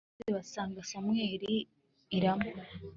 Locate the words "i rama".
2.15-2.49